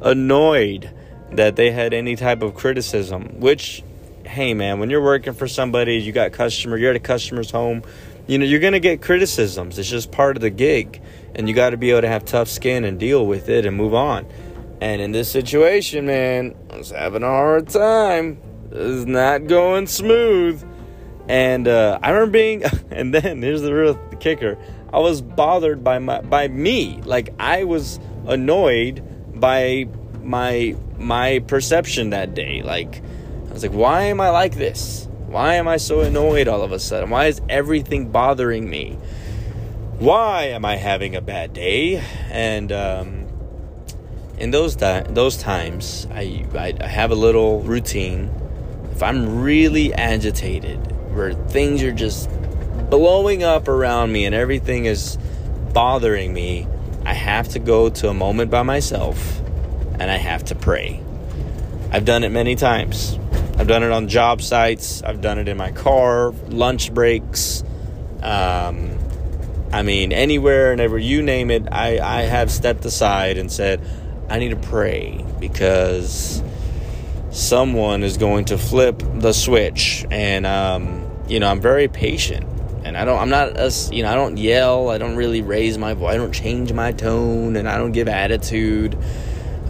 annoyed 0.00 0.90
that 1.33 1.57
they 1.57 1.71
had 1.71 1.92
any 1.92 2.16
type 2.16 2.42
of 2.42 2.54
criticism. 2.54 3.40
Which, 3.40 3.83
hey 4.25 4.54
man, 4.54 4.78
when 4.78 4.90
you're 4.90 5.02
working 5.02 5.35
for 5.35 5.49
somebody, 5.49 5.97
you 5.97 6.12
got 6.12 6.33
customer, 6.33 6.76
you're 6.76 6.90
at 6.90 6.97
a 6.97 7.00
customer's 7.00 7.50
home, 7.50 7.83
you 8.30 8.38
know, 8.38 8.44
you're 8.44 8.60
gonna 8.60 8.78
get 8.78 9.02
criticisms. 9.02 9.76
It's 9.76 9.88
just 9.88 10.12
part 10.12 10.37
of 10.37 10.40
the 10.40 10.50
gig. 10.50 11.02
and 11.34 11.49
you 11.49 11.54
got 11.54 11.70
to 11.70 11.76
be 11.76 11.90
able 11.90 12.02
to 12.02 12.08
have 12.08 12.25
tough 12.25 12.49
skin 12.49 12.84
and 12.84 12.99
deal 12.99 13.26
with 13.26 13.49
it 13.49 13.66
and 13.66 13.76
move 13.76 13.94
on. 13.94 14.26
And 14.80 15.00
in 15.00 15.10
this 15.10 15.30
situation, 15.30 16.06
man, 16.06 16.54
I 16.70 16.76
was 16.76 16.90
having 16.90 17.22
a 17.22 17.26
hard 17.26 17.68
time. 17.68 18.40
This 18.68 18.78
is 18.78 19.06
not 19.06 19.46
going 19.46 19.87
smooth. 19.87 20.62
And 21.28 21.66
uh, 21.66 21.99
I 22.02 22.10
remember 22.10 22.32
being, 22.32 22.62
and 22.90 23.12
then 23.12 23.42
here's 23.42 23.62
the 23.62 23.75
real 23.75 23.94
kicker: 24.20 24.58
I 24.92 25.00
was 25.00 25.22
bothered 25.22 25.82
by 25.82 25.99
my 25.99 26.20
by 26.20 26.46
me. 26.46 27.00
Like 27.02 27.34
I 27.40 27.64
was 27.64 27.99
annoyed 28.26 29.02
by 29.40 29.88
my 30.22 30.76
my 30.99 31.40
perception 31.49 32.10
that 32.10 32.34
day. 32.34 32.62
Like 32.62 33.02
I 33.49 33.52
was 33.52 33.64
like, 33.64 33.72
why 33.72 34.02
am 34.02 34.20
I 34.20 34.30
like 34.30 34.54
this? 34.54 35.08
Why 35.30 35.54
am 35.54 35.68
I 35.68 35.76
so 35.76 36.00
annoyed 36.00 36.49
all 36.49 36.62
of 36.62 36.72
a 36.72 36.80
sudden? 36.80 37.08
Why 37.08 37.26
is 37.26 37.40
everything 37.49 38.08
bothering 38.08 38.68
me? 38.68 38.99
Why 40.00 40.46
am 40.46 40.64
I 40.64 40.75
having 40.75 41.14
a 41.14 41.20
bad 41.20 41.52
day? 41.52 42.02
And 42.30 42.72
um, 42.72 43.26
in 44.38 44.50
those 44.50 44.75
di- 44.75 45.04
those 45.08 45.37
times, 45.37 46.08
I, 46.10 46.44
I 46.52 46.75
I 46.80 46.87
have 46.88 47.12
a 47.12 47.14
little 47.14 47.60
routine. 47.60 48.28
If 48.90 49.04
I'm 49.04 49.40
really 49.40 49.94
agitated, 49.94 50.78
where 51.14 51.34
things 51.34 51.84
are 51.84 51.92
just 51.92 52.28
blowing 52.90 53.44
up 53.44 53.68
around 53.68 54.10
me 54.10 54.25
and 54.25 54.34
everything 54.34 54.87
is 54.87 55.16
bothering 55.72 56.34
me, 56.34 56.66
I 57.04 57.14
have 57.14 57.50
to 57.50 57.60
go 57.60 57.88
to 57.88 58.08
a 58.08 58.14
moment 58.14 58.50
by 58.50 58.64
myself 58.64 59.38
and 60.00 60.10
I 60.10 60.16
have 60.16 60.42
to 60.46 60.56
pray. 60.56 61.00
I've 61.92 62.04
done 62.04 62.25
it 62.25 62.30
many 62.30 62.56
times. 62.56 63.16
I've 63.61 63.69
done 63.69 63.83
it 63.83 63.93
on 63.93 64.09
job 64.09 64.40
sites, 64.40 65.02
I've 65.02 65.21
done 65.21 65.38
it 65.38 65.47
in 65.47 65.59
my 65.59 65.71
car, 65.71 66.31
lunch 66.49 66.95
breaks. 66.95 67.62
Um, 68.23 68.99
I 69.71 69.83
mean, 69.83 70.14
anywhere 70.14 70.73
and 70.73 70.81
ever 70.81 70.97
you 70.97 71.21
name 71.21 71.50
it, 71.50 71.69
I, 71.71 71.99
I 71.99 72.23
have 72.23 72.50
stepped 72.50 72.87
aside 72.87 73.37
and 73.37 73.52
said, 73.52 73.87
I 74.31 74.38
need 74.38 74.49
to 74.49 74.57
pray 74.57 75.26
because 75.38 76.43
someone 77.33 78.02
is 78.02 78.17
going 78.17 78.47
to 78.47 78.57
flip 78.57 79.02
the 79.17 79.35
switch. 79.35 80.07
And, 80.11 80.47
um, 80.47 81.07
you 81.29 81.38
know, 81.38 81.50
I'm 81.50 81.61
very 81.61 81.87
patient 81.87 82.47
and 82.83 82.97
I 82.97 83.05
don't 83.05 83.19
I'm 83.19 83.29
not 83.29 83.59
as 83.59 83.93
you 83.93 84.02
know 84.02 84.11
I 84.11 84.14
don't 84.14 84.38
yell 84.38 84.88
I 84.88 84.97
don't 84.97 85.17
really 85.17 85.43
raise 85.43 85.76
my 85.76 85.93
voice 85.93 86.14
I 86.14 86.17
don't 86.17 86.33
change 86.33 86.73
my 86.73 86.93
tone 86.93 87.57
and 87.57 87.69
I 87.69 87.76
don't 87.76 87.93
give 87.93 88.09
attitude 88.09 88.97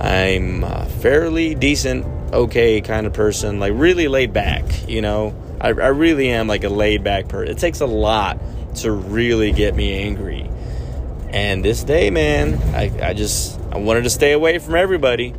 I'm 0.00 0.62
a 0.62 0.86
fairly 0.86 1.56
decent 1.56 2.06
okay 2.32 2.80
kind 2.80 3.06
of 3.06 3.12
person 3.12 3.60
like 3.60 3.72
really 3.74 4.08
laid 4.08 4.32
back 4.32 4.64
you 4.88 5.00
know? 5.00 5.34
I, 5.60 5.68
I 5.68 5.88
really 5.88 6.30
am 6.30 6.46
like 6.46 6.64
a 6.64 6.68
laid 6.68 7.04
back 7.04 7.28
person 7.28 7.54
it 7.54 7.58
takes 7.58 7.80
a 7.80 7.86
lot 7.86 8.38
to 8.76 8.92
really 8.92 9.50
get 9.50 9.74
me 9.74 10.00
angry. 10.04 10.48
And 11.30 11.64
this 11.64 11.84
day 11.84 12.10
man 12.10 12.54
I, 12.74 13.10
I 13.10 13.14
just 13.14 13.60
I 13.72 13.78
wanted 13.78 14.04
to 14.04 14.10
stay 14.10 14.32
away 14.32 14.58
from 14.58 14.74
everybody. 14.74 15.34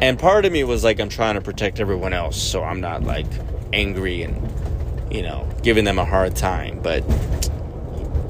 And 0.00 0.18
part 0.18 0.44
of 0.44 0.52
me 0.52 0.62
was 0.64 0.84
like 0.84 1.00
I'm 1.00 1.08
trying 1.08 1.34
to 1.34 1.40
protect 1.40 1.80
everyone 1.80 2.12
else 2.12 2.40
so 2.40 2.62
I'm 2.62 2.80
not 2.80 3.02
like 3.02 3.26
angry 3.72 4.22
and 4.22 4.46
you 5.10 5.22
know, 5.22 5.48
giving 5.62 5.84
them 5.84 5.98
a 5.98 6.04
hard 6.04 6.36
time. 6.36 6.80
But 6.82 7.04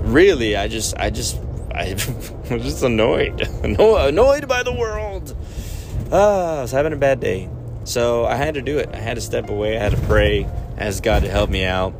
really, 0.02 0.56
I 0.56 0.68
just, 0.68 0.96
I 0.96 1.10
just, 1.10 1.36
I 1.74 1.92
was 2.50 2.62
just 2.62 2.82
annoyed, 2.82 3.40
annoyed 3.62 4.48
by 4.48 4.62
the 4.62 4.72
world. 4.72 5.36
Ah, 6.12 6.58
I 6.58 6.62
was 6.62 6.72
having 6.72 6.92
a 6.92 6.96
bad 6.96 7.20
day, 7.20 7.48
so 7.86 8.26
I 8.26 8.34
had 8.34 8.54
to 8.54 8.62
do 8.62 8.78
it. 8.78 8.90
I 8.92 8.98
had 8.98 9.14
to 9.14 9.20
step 9.20 9.48
away. 9.48 9.76
I 9.76 9.80
had 9.80 9.92
to 9.92 10.00
pray, 10.02 10.46
ask 10.76 11.02
God 11.02 11.22
to 11.22 11.30
help 11.30 11.48
me 11.48 11.64
out, 11.64 11.94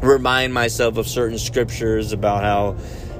remind 0.00 0.54
myself 0.54 0.98
of 0.98 1.08
certain 1.08 1.38
scriptures 1.38 2.12
about 2.12 2.42
how 2.42 2.76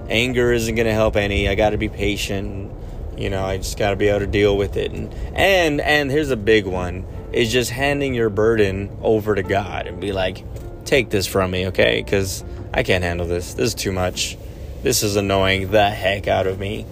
anger 0.08 0.52
isn't 0.52 0.74
going 0.74 0.86
to 0.86 0.92
help 0.92 1.16
any. 1.16 1.48
I 1.48 1.54
got 1.54 1.70
to 1.70 1.78
be 1.78 1.88
patient. 1.88 2.70
You 3.16 3.30
know, 3.30 3.44
I 3.44 3.56
just 3.56 3.78
got 3.78 3.90
to 3.90 3.96
be 3.96 4.08
able 4.08 4.20
to 4.20 4.26
deal 4.26 4.56
with 4.56 4.76
it. 4.76 4.92
And 4.92 5.12
and 5.34 5.80
and 5.80 6.10
here's 6.10 6.30
a 6.30 6.36
big 6.36 6.66
one: 6.66 7.04
is 7.32 7.50
just 7.50 7.70
handing 7.70 8.14
your 8.14 8.30
burden 8.30 8.96
over 9.02 9.34
to 9.34 9.42
God 9.42 9.86
and 9.86 10.00
be 10.00 10.12
like, 10.12 10.44
take 10.84 11.10
this 11.10 11.26
from 11.26 11.50
me, 11.50 11.68
okay? 11.68 12.02
Because 12.02 12.44
I 12.74 12.82
can't 12.82 13.04
handle 13.04 13.26
this. 13.26 13.54
This 13.54 13.68
is 13.68 13.74
too 13.74 13.92
much. 13.92 14.36
This 14.82 15.02
is 15.02 15.16
annoying 15.16 15.70
the 15.70 15.88
heck 15.88 16.26
out 16.28 16.46
of 16.46 16.58
me. 16.58 16.84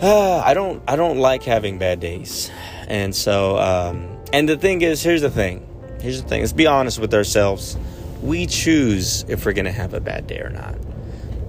Uh, 0.00 0.38
I 0.44 0.52
don't. 0.52 0.82
I 0.86 0.96
don't 0.96 1.18
like 1.18 1.42
having 1.42 1.78
bad 1.78 2.00
days, 2.00 2.50
and 2.86 3.14
so. 3.14 3.56
Um, 3.56 4.08
and 4.32 4.48
the 4.48 4.56
thing 4.56 4.82
is, 4.82 5.02
here's 5.02 5.22
the 5.22 5.30
thing. 5.30 5.66
Here's 6.00 6.22
the 6.22 6.28
thing. 6.28 6.40
Let's 6.40 6.52
be 6.52 6.66
honest 6.66 6.98
with 6.98 7.14
ourselves. 7.14 7.78
We 8.22 8.46
choose 8.46 9.24
if 9.28 9.46
we're 9.46 9.52
gonna 9.54 9.72
have 9.72 9.94
a 9.94 10.00
bad 10.00 10.26
day 10.26 10.40
or 10.40 10.50
not. 10.50 10.74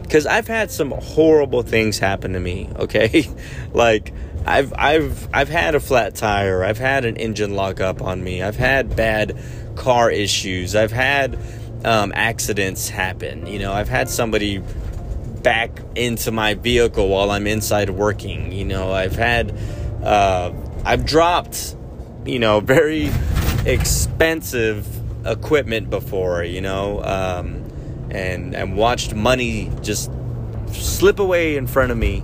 Because 0.01 0.25
I've 0.25 0.48
had 0.48 0.72
some 0.72 0.92
horrible 0.92 1.63
things 1.63 2.00
happen 2.00 2.34
to 2.34 2.39
me. 2.39 2.70
Okay, 2.80 3.30
like 3.74 4.13
I've 4.46 4.74
I've 4.74 5.27
I've 5.34 5.50
had 5.50 5.75
a 5.75 5.82
flat 5.82 6.16
tire. 6.16 6.63
I've 6.63 6.77
had 6.77 7.04
an 7.04 7.18
engine 7.18 7.56
lock 7.56 7.82
up 7.82 8.01
on 8.01 8.24
me. 8.24 8.42
I've 8.42 8.56
had 8.56 8.96
bad 8.96 9.38
car 9.75 10.10
issues. 10.10 10.74
I've 10.74 10.94
had 10.94 11.38
um, 11.84 12.13
accidents 12.16 12.88
happen. 12.88 13.46
You 13.46 13.60
know, 13.60 13.74
I've 13.74 13.89
had 13.89 14.10
somebody 14.10 14.63
back 15.48 15.80
into 15.96 16.30
my 16.30 16.56
vehicle 16.56 17.08
while 17.08 17.32
I'm 17.32 17.48
inside 17.48 17.89
working. 17.89 18.51
You 18.51 18.66
know, 18.66 18.92
I've 18.92 19.16
had, 19.16 19.58
uh, 20.04 20.51
I've 20.84 21.06
dropped, 21.06 21.74
you 22.25 22.38
know, 22.38 22.60
very 22.60 23.10
expensive 23.66 24.86
equipment 25.25 25.89
before. 25.89 26.44
You 26.44 26.60
know, 26.60 27.01
um, 27.01 27.63
and 28.12 28.54
and 28.54 28.75
watched 28.75 29.16
money 29.16 29.72
just 29.82 30.12
slip 30.74 31.20
away 31.20 31.56
in 31.56 31.66
front 31.66 31.94
of 31.94 31.98
me. 31.98 32.24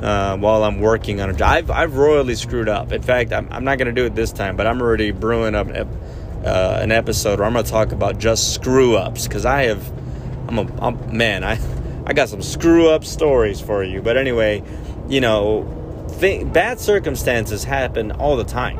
Uh, 0.00 0.36
while 0.36 0.64
I'm 0.64 0.80
working 0.80 1.20
on 1.20 1.30
a 1.30 1.34
job, 1.34 1.48
I've, 1.48 1.70
I've 1.70 1.96
royally 1.96 2.34
screwed 2.34 2.68
up. 2.68 2.90
In 2.90 3.00
fact, 3.00 3.32
I'm, 3.32 3.46
I'm 3.52 3.62
not 3.62 3.78
going 3.78 3.86
to 3.86 3.94
do 3.94 4.06
it 4.06 4.16
this 4.16 4.32
time, 4.32 4.56
but 4.56 4.66
I'm 4.66 4.82
already 4.82 5.12
brewing 5.12 5.54
up 5.54 5.68
uh, 5.68 6.80
an 6.82 6.90
episode 6.90 7.38
where 7.38 7.46
I'm 7.46 7.52
going 7.52 7.64
to 7.64 7.70
talk 7.70 7.92
about 7.92 8.18
just 8.18 8.52
screw 8.54 8.96
ups 8.96 9.28
because 9.28 9.46
I 9.46 9.62
have, 9.62 9.88
I'm 10.48 10.58
a 10.58 10.84
I'm, 10.84 11.16
man, 11.16 11.44
I 11.44 11.58
I 12.06 12.12
got 12.12 12.28
some 12.28 12.40
screw 12.40 12.88
up 12.88 13.04
stories 13.04 13.60
for 13.60 13.82
you. 13.82 14.00
But 14.00 14.16
anyway, 14.16 14.62
you 15.08 15.20
know, 15.20 16.06
th- 16.20 16.52
bad 16.52 16.78
circumstances 16.78 17.64
happen 17.64 18.12
all 18.12 18.36
the 18.36 18.44
time. 18.44 18.78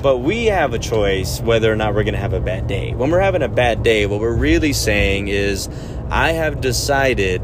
But 0.00 0.18
we 0.18 0.46
have 0.46 0.74
a 0.74 0.78
choice 0.78 1.40
whether 1.40 1.72
or 1.72 1.76
not 1.76 1.94
we're 1.94 2.04
going 2.04 2.14
to 2.14 2.20
have 2.20 2.34
a 2.34 2.40
bad 2.40 2.66
day. 2.68 2.94
When 2.94 3.10
we're 3.10 3.20
having 3.20 3.42
a 3.42 3.48
bad 3.48 3.82
day, 3.82 4.06
what 4.06 4.20
we're 4.20 4.36
really 4.36 4.72
saying 4.72 5.28
is, 5.28 5.68
I 6.10 6.32
have 6.32 6.60
decided 6.60 7.42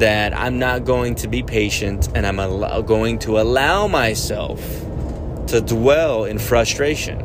that 0.00 0.36
I'm 0.36 0.58
not 0.58 0.84
going 0.84 1.14
to 1.16 1.28
be 1.28 1.42
patient 1.42 2.08
and 2.14 2.26
I'm 2.26 2.40
al- 2.40 2.82
going 2.82 3.18
to 3.20 3.38
allow 3.38 3.86
myself 3.86 4.60
to 5.48 5.60
dwell 5.60 6.24
in 6.24 6.38
frustration. 6.38 7.20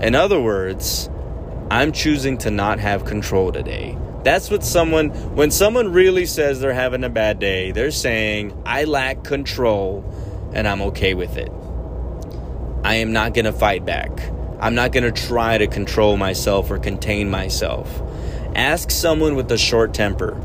In 0.00 0.14
other 0.14 0.40
words, 0.40 1.10
I'm 1.70 1.92
choosing 1.92 2.38
to 2.38 2.50
not 2.50 2.78
have 2.78 3.04
control 3.04 3.52
today. 3.52 3.98
That's 4.28 4.50
what 4.50 4.62
someone, 4.62 5.08
when 5.34 5.50
someone 5.50 5.90
really 5.90 6.26
says 6.26 6.60
they're 6.60 6.74
having 6.74 7.02
a 7.02 7.08
bad 7.08 7.38
day, 7.38 7.72
they're 7.72 7.90
saying, 7.90 8.62
I 8.66 8.84
lack 8.84 9.24
control 9.24 10.04
and 10.52 10.68
I'm 10.68 10.82
okay 10.82 11.14
with 11.14 11.38
it. 11.38 11.50
I 12.84 12.96
am 12.96 13.14
not 13.14 13.32
going 13.32 13.46
to 13.46 13.54
fight 13.54 13.86
back. 13.86 14.10
I'm 14.60 14.74
not 14.74 14.92
going 14.92 15.10
to 15.10 15.28
try 15.28 15.56
to 15.56 15.66
control 15.66 16.18
myself 16.18 16.70
or 16.70 16.78
contain 16.78 17.30
myself. 17.30 18.02
Ask 18.54 18.90
someone 18.90 19.34
with 19.34 19.50
a 19.50 19.56
short 19.56 19.94
temper. 19.94 20.38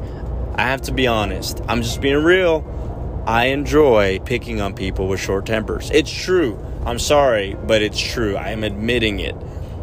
I 0.55 0.61
have 0.61 0.83
to 0.83 0.93
be 0.93 1.05
honest. 1.05 1.59
I'm 1.67 1.81
just 1.81 1.99
being 1.99 2.23
real. 2.23 2.63
I 3.27 3.47
enjoy 3.47 4.19
picking 4.19 4.61
on 4.61 4.75
people 4.75 5.09
with 5.09 5.19
short 5.19 5.45
tempers. 5.45 5.91
It's 5.91 6.09
true. 6.09 6.57
I'm 6.85 6.99
sorry, 6.99 7.57
but 7.67 7.81
it's 7.81 7.99
true. 7.99 8.37
I 8.37 8.51
am 8.51 8.63
admitting 8.63 9.19
it. 9.19 9.35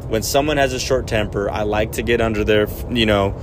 When 0.08 0.22
someone 0.22 0.56
has 0.56 0.72
a 0.72 0.80
short 0.80 1.06
temper, 1.06 1.50
I 1.50 1.64
like 1.64 1.92
to 1.92 2.02
get 2.02 2.22
under 2.22 2.44
their, 2.44 2.66
you 2.90 3.04
know, 3.04 3.38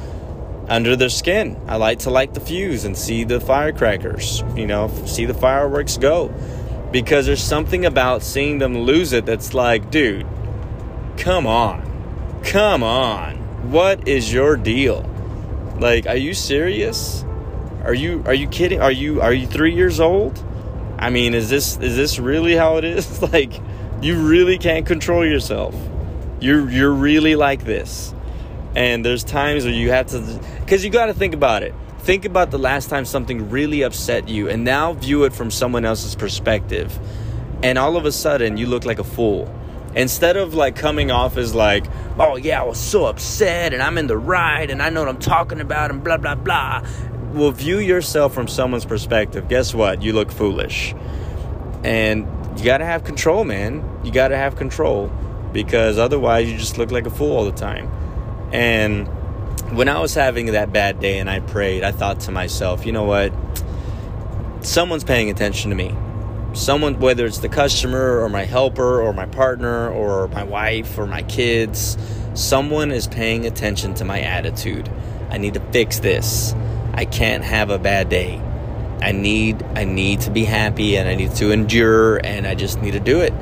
under 0.68 0.96
their 0.96 1.10
skin. 1.10 1.60
I 1.68 1.78
like 1.78 2.00
to 2.00 2.10
light 2.10 2.34
the 2.34 2.40
fuse 2.40 2.86
and 2.86 2.98
see 2.98 3.24
the 3.24 3.40
firecrackers, 3.40 4.44
you 4.56 4.68
know, 4.68 4.90
see 5.06 5.26
the 5.26 5.34
fireworks 5.34 5.98
go. 5.98 6.34
Because 6.92 7.26
there's 7.26 7.44
something 7.44 7.86
about 7.86 8.24
seeing 8.24 8.60
them 8.60 8.78
lose 8.80 9.14
it 9.14 9.26
that's 9.26 9.54
like, 9.54 9.92
dude, 9.92 10.26
come 11.18 11.46
on. 11.46 12.42
Come 12.44 12.84
on. 12.84 13.72
What 13.72 14.08
is 14.08 14.32
your 14.32 14.56
deal? 14.56 15.10
Like, 15.80 16.08
are 16.08 16.16
you 16.16 16.34
serious? 16.34 17.26
Are 17.84 17.94
you 17.94 18.24
are 18.26 18.34
you 18.34 18.48
kidding? 18.48 18.82
Are 18.82 18.92
you 18.92 19.22
are 19.22 19.34
you 19.34 19.48
3 19.48 19.74
years 19.74 20.00
old? 20.00 20.44
I 20.98 21.10
mean, 21.10 21.34
is 21.34 21.50
this 21.50 21.78
is 21.78 21.96
this 21.96 22.20
really 22.20 22.56
how 22.56 22.78
it 22.78 22.84
is? 22.84 23.22
like, 23.34 23.54
you 24.02 24.28
really 24.28 24.58
can't 24.58 24.86
control 24.86 25.26
yourself. 25.26 25.76
You're 26.40 26.70
you're 26.70 26.92
really 26.92 27.36
like 27.36 27.66
this. 27.66 28.14
And 28.78 29.04
there's 29.04 29.24
times 29.24 29.66
where 29.66 29.74
you 29.74 29.90
have 29.90 30.06
to 30.08 30.40
cuz 30.68 30.86
you 30.86 30.92
got 30.92 31.08
to 31.08 31.14
think 31.16 31.34
about 31.34 31.64
it. 31.64 31.74
Think 32.00 32.26
about 32.26 32.52
the 32.52 32.60
last 32.60 32.92
time 32.92 33.06
something 33.06 33.50
really 33.50 33.82
upset 33.82 34.30
you 34.30 34.48
and 34.48 34.64
now 34.64 34.94
view 34.94 35.24
it 35.24 35.34
from 35.34 35.50
someone 35.50 35.84
else's 35.84 36.14
perspective. 36.14 36.98
And 37.64 37.80
all 37.80 37.98
of 37.98 38.06
a 38.06 38.12
sudden, 38.12 38.56
you 38.56 38.68
look 38.68 38.86
like 38.86 39.00
a 39.00 39.04
fool. 39.04 39.52
Instead 39.96 40.38
of 40.38 40.54
like 40.54 40.76
coming 40.76 41.10
off 41.10 41.38
as 41.38 41.56
like, 41.56 41.88
"Oh 42.20 42.36
yeah, 42.38 42.62
I 42.62 42.66
was 42.66 42.78
so 42.78 43.06
upset 43.06 43.74
and 43.74 43.82
I'm 43.82 43.98
in 43.98 44.06
the 44.06 44.18
right 44.18 44.70
and 44.70 44.80
I 44.80 44.92
know 44.92 45.00
what 45.00 45.10
I'm 45.10 45.18
talking 45.18 45.60
about 45.60 45.90
and 45.90 46.04
blah 46.04 46.18
blah 46.18 46.36
blah." 46.36 46.84
will 47.34 47.52
view 47.52 47.80
yourself 47.80 48.34
from 48.34 48.48
someone's 48.48 48.86
perspective, 48.86 49.48
guess 49.48 49.74
what? 49.74 50.02
You 50.02 50.14
look 50.14 50.32
foolish. 50.32 50.94
And 51.84 52.28
you 52.58 52.66
got 52.66 52.78
to 52.80 52.86
have 52.86 53.04
control, 53.04 53.44
man. 53.44 53.84
You 54.04 54.12
got 54.12 54.30
to 54.30 54.38
have 54.38 54.56
control 54.56 55.12
because 55.54 55.98
otherwise 55.98 56.50
you 56.50 56.58
just 56.58 56.78
look 56.78 56.92
like 56.92 57.06
a 57.06 57.10
fool 57.10 57.36
all 57.36 57.46
the 57.46 57.52
time. 57.52 57.90
And 58.52 59.08
when 59.76 59.90
I 59.90 60.00
was 60.00 60.14
having 60.14 60.48
that 60.48 60.72
bad 60.72 61.00
day 61.00 61.20
and 61.20 61.30
I 61.30 61.40
prayed, 61.42 61.84
I 61.84 61.92
thought 61.92 62.22
to 62.22 62.32
myself, 62.32 62.86
you 62.86 62.92
know 62.92 63.04
what? 63.04 63.34
Someone's 64.62 65.04
paying 65.04 65.30
attention 65.30 65.70
to 65.70 65.76
me. 65.76 65.96
Someone, 66.54 67.00
whether 67.00 67.26
it's 67.26 67.40
the 67.40 67.50
customer 67.50 68.20
or 68.20 68.30
my 68.30 68.46
helper 68.46 69.02
or 69.02 69.14
my 69.14 69.26
partner 69.26 69.90
or 69.90 70.28
my 70.30 70.44
wife 70.44 70.98
or 70.98 71.06
my 71.06 71.24
kids, 71.24 71.98
someone 72.34 72.92
is 72.92 73.08
paying 73.08 73.46
attention 73.46 73.94
to 73.96 74.06
my 74.06 74.22
attitude. 74.22 74.90
I 75.30 75.38
need 75.38 75.54
to 75.56 75.60
fix 75.72 76.00
this. 76.00 76.56
I 76.94 77.06
can't 77.06 77.44
have 77.44 77.70
a 77.70 77.78
bad 77.78 78.10
day. 78.10 78.42
I 79.02 79.12
need 79.12 79.62
I 79.76 79.84
need 79.84 80.22
to 80.22 80.32
be 80.32 80.44
happy 80.44 80.98
and 80.98 81.08
I 81.08 81.16
need 81.16 81.36
to 81.36 81.52
endure 81.52 82.18
and 82.18 82.48
I 82.48 82.56
just 82.56 82.82
need 82.82 82.92
to 82.92 83.00
do 83.00 83.20
it. 83.20 83.34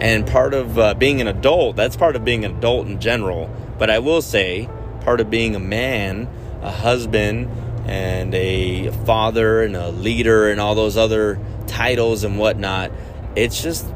And 0.00 0.26
part 0.26 0.54
of 0.54 0.78
uh, 0.78 0.94
being 0.94 1.20
an 1.20 1.26
adult, 1.26 1.76
that's 1.76 1.96
part 1.96 2.16
of 2.16 2.24
being 2.24 2.44
an 2.44 2.56
adult 2.56 2.86
in 2.86 3.00
general. 3.00 3.50
But 3.78 3.90
I 3.90 3.98
will 3.98 4.22
say, 4.22 4.68
part 5.00 5.20
of 5.20 5.30
being 5.30 5.54
a 5.54 5.60
man, 5.60 6.28
a 6.62 6.70
husband, 6.70 7.48
and 7.86 8.34
a 8.34 8.90
father 9.06 9.62
and 9.62 9.74
a 9.74 9.90
leader 9.90 10.50
and 10.50 10.60
all 10.60 10.74
those 10.74 10.96
other 10.96 11.40
titles 11.66 12.22
and 12.22 12.38
whatnot, 12.38 12.92
it's 13.34 13.62
just 13.62 13.86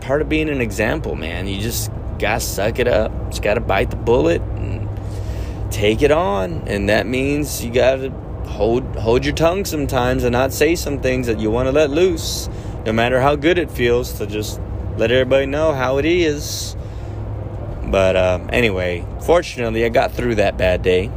part 0.00 0.22
of 0.22 0.28
being 0.28 0.48
an 0.48 0.60
example, 0.60 1.16
man. 1.16 1.46
You 1.46 1.60
just 1.60 1.90
gotta 2.18 2.40
suck 2.40 2.78
it 2.78 2.88
up. 2.88 3.12
Just 3.30 3.42
gotta 3.42 3.60
bite 3.60 3.90
the 3.90 3.96
bullet 3.96 4.40
and 4.40 4.88
take 5.72 6.02
it 6.02 6.10
on. 6.10 6.68
And 6.68 6.88
that 6.88 7.06
means 7.06 7.64
you 7.64 7.72
gotta 7.72 8.10
hold 8.46 8.84
hold 8.96 9.24
your 9.24 9.34
tongue 9.34 9.64
sometimes 9.64 10.24
and 10.24 10.32
not 10.32 10.52
say 10.52 10.74
some 10.74 11.00
things 11.00 11.26
that 11.26 11.40
you 11.40 11.50
want 11.50 11.66
to 11.66 11.72
let 11.72 11.90
loose, 11.90 12.48
no 12.84 12.92
matter 12.92 13.20
how 13.20 13.36
good 13.36 13.58
it 13.58 13.70
feels. 13.70 14.12
To 14.14 14.26
just 14.26 14.60
let 14.96 15.10
everybody 15.10 15.46
know 15.46 15.72
how 15.72 15.98
it 15.98 16.04
is. 16.04 16.76
But 17.84 18.16
uh, 18.16 18.40
anyway, 18.50 19.04
fortunately, 19.24 19.84
I 19.84 19.88
got 19.88 20.12
through 20.12 20.36
that 20.36 20.56
bad 20.56 20.82
day. 20.82 21.10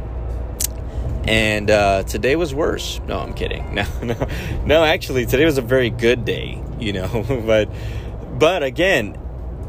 And 1.26 1.70
uh, 1.70 2.02
today 2.02 2.36
was 2.36 2.54
worse. 2.54 3.00
No, 3.06 3.18
I'm 3.18 3.34
kidding. 3.34 3.64
No, 3.74 3.84
no, 4.02 4.28
no. 4.64 4.84
Actually, 4.84 5.26
today 5.26 5.44
was 5.44 5.58
a 5.58 5.62
very 5.62 5.90
good 5.90 6.24
day. 6.24 6.62
You 6.78 6.92
know, 6.92 7.24
but 7.46 7.68
but 8.38 8.62
again, 8.62 9.18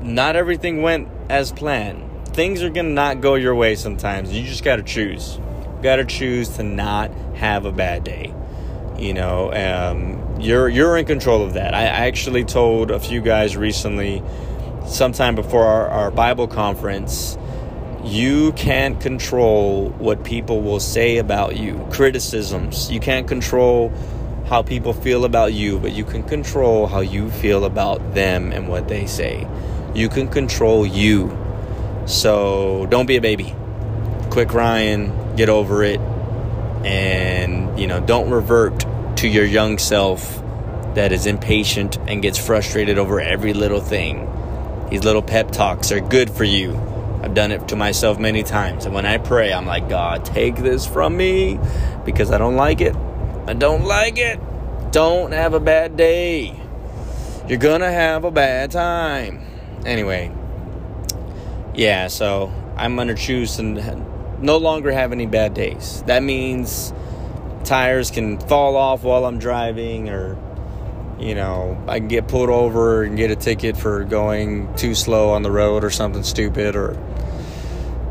not 0.02 0.36
everything 0.36 0.82
went 0.82 1.08
as 1.30 1.52
planned. 1.52 2.28
Things 2.30 2.62
are 2.64 2.70
gonna 2.70 2.90
not 2.90 3.22
go 3.22 3.36
your 3.36 3.56
way 3.56 3.76
sometimes. 3.76 4.34
You 4.34 4.46
just 4.46 4.64
gotta 4.64 4.84
choose. 4.84 5.40
gotta 5.82 6.06
choose 6.06 6.50
to 6.58 6.64
not 6.64 7.12
have 7.36 7.66
a 7.66 7.72
bad 7.72 8.04
day. 8.04 8.34
You 8.98 9.14
know, 9.14 9.54
um, 9.54 10.25
you're 10.40 10.68
you're 10.68 10.98
in 10.98 11.06
control 11.06 11.44
of 11.44 11.54
that. 11.54 11.74
I, 11.74 11.84
actually 11.84 12.44
told 12.44 12.92
a 12.92 13.00
few 13.00 13.22
guys 13.22 13.56
recently, 13.56 14.22
sometime 14.86 15.36
before 15.36 15.64
our, 15.66 15.88
our 15.88 16.12
Bible 16.12 16.48
conference, 16.48 17.38
you 18.04 18.52
can't 18.54 19.00
control 19.00 19.90
what 19.92 20.24
people 20.24 20.62
will 20.62 20.80
say 20.80 21.18
about 21.18 21.58
you, 21.58 21.88
criticisms. 21.92 22.92
You 22.92 23.00
can't 23.00 23.28
control 23.28 23.92
how 24.48 24.62
people 24.62 24.94
feel 24.94 25.26
about 25.26 25.54
you, 25.54 25.80
but 25.80 25.94
you 25.94 26.06
can 26.06 26.22
control 26.24 26.86
how 26.86 27.00
you 27.00 27.32
feel 27.32 27.66
about 27.66 28.14
them 28.14 28.52
and 28.52 28.68
what 28.68 28.88
they 28.88 29.08
say. 29.08 29.48
You 29.96 30.10
can 30.10 30.28
control 30.28 30.86
you. 30.86 31.36
So 32.06 32.86
don't 32.92 33.08
be 33.08 33.16
a 33.16 33.22
baby. 33.22 33.56
Quick 34.30 34.54
Ryan, 34.54 35.36
get 35.36 35.50
over 35.50 35.84
it. 35.84 36.00
And, 36.86 37.80
you 37.80 37.88
know, 37.88 38.00
don't 38.00 38.30
revert 38.30 38.86
to 39.18 39.28
your 39.28 39.46
young 39.46 39.78
self 39.78 40.42
that 40.96 41.12
is 41.12 41.26
impatient 41.26 41.98
and 42.08 42.22
gets 42.22 42.38
frustrated 42.38 42.98
over 42.98 43.20
every 43.20 43.54
little 43.54 43.82
thing. 43.82 44.30
These 44.90 45.04
little 45.04 45.22
pep 45.22 45.52
talks 45.52 45.92
are 45.92 46.00
good 46.00 46.30
for 46.30 46.44
you. 46.44 46.76
I've 47.22 47.34
done 47.34 47.52
it 47.52 47.68
to 47.70 47.76
myself 47.76 48.20
many 48.20 48.44
times. 48.44 48.86
And 48.86 48.94
when 48.94 49.06
I 49.06 49.18
pray, 49.18 49.52
I'm 49.52 49.66
like, 49.66 49.90
God, 49.90 50.26
take 50.26 50.56
this 50.56 50.86
from 50.86 51.18
me 51.18 51.60
because 52.06 52.32
I 52.32 52.38
don't 52.38 52.56
like 52.56 52.82
it. 52.82 52.96
I 53.48 53.54
don't 53.54 53.86
like 53.86 54.18
it. 54.18 54.40
Don't 54.92 55.32
have 55.32 55.54
a 55.54 55.60
bad 55.60 55.98
day. 55.98 56.60
You're 57.48 57.60
gonna 57.60 57.92
have 57.92 58.24
a 58.24 58.32
bad 58.32 58.72
time. 58.72 59.42
Anyway, 59.86 60.32
yeah, 61.74 62.08
so 62.08 62.52
I'm 62.76 62.96
gonna 62.96 63.16
choose 63.16 63.56
to 63.58 63.64
no 64.40 64.58
longer 64.58 64.92
have 64.92 65.12
any 65.12 65.26
bad 65.26 65.54
days. 65.54 66.04
That 66.08 66.24
means 66.24 66.94
tires 67.66 68.12
can 68.12 68.40
fall 68.40 68.76
off 68.76 69.04
while 69.04 69.26
I'm 69.26 69.40
driving, 69.40 70.10
or 70.10 70.38
you 71.20 71.36
know, 71.36 71.82
I 71.88 72.00
can 72.00 72.08
get 72.08 72.28
pulled 72.28 72.50
over 72.50 73.04
and 73.04 73.18
get 73.18 73.32
a 73.32 73.36
ticket 73.36 73.78
for 73.78 74.04
going 74.04 74.74
too 74.76 74.96
slow 74.96 75.30
on 75.30 75.44
the 75.44 75.52
road 75.52 75.84
or 75.84 75.90
something 75.90 76.24
stupid, 76.24 76.76
or 76.76 76.98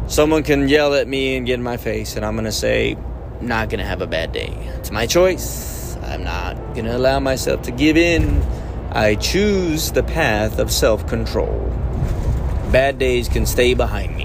someone 0.07 0.43
can 0.43 0.69
yell 0.69 0.95
at 0.95 1.09
me 1.09 1.37
and 1.37 1.47
get 1.47 1.55
in 1.55 1.63
my 1.63 1.77
face, 1.77 2.17
and 2.17 2.25
I'm 2.25 2.35
gonna 2.37 2.53
say, 2.53 2.97
not 3.41 3.69
gonna 3.69 3.87
have 3.87 4.01
a 4.01 4.07
bad 4.07 4.33
day. 4.33 4.53
It's 4.79 4.91
my 4.91 5.07
choice. 5.07 5.97
I'm 6.03 6.25
not 6.25 6.75
gonna 6.75 6.97
allow 6.97 7.21
myself 7.21 7.63
to 7.63 7.71
give 7.71 7.97
in. 7.97 8.43
I 8.93 9.17
choose 9.17 9.93
the 9.93 10.03
path 10.03 10.59
of 10.59 10.71
self 10.71 11.07
control. 11.09 11.71
Bad 12.71 12.99
days 12.99 13.29
can 13.29 13.47
stay 13.47 13.75
behind 13.75 14.17
me. 14.17 14.24